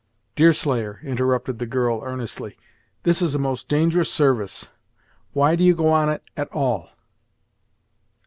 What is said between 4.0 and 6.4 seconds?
service; why do you go on it,